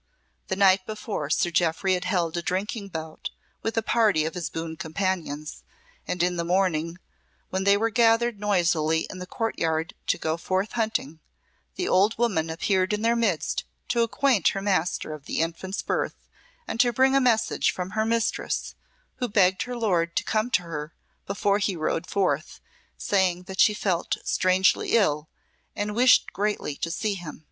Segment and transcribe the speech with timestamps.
[0.47, 3.29] The night before Sir Jeoffry had held a drinking bout
[3.61, 5.61] with a party of his boon companions,
[6.07, 6.97] and in the morning,
[7.51, 11.19] when they were gathered noisily in the courtyard to go forth hunting,
[11.75, 16.15] the old woman appeared in their midst to acquaint her master of the infant's birth
[16.67, 18.73] and to bring a message from her mistress,
[19.17, 20.95] who begged her lord to come to her
[21.27, 22.59] before he rode forth,
[22.97, 25.29] saying that she felt strangely ill,
[25.75, 27.39] and wished greatly to see him."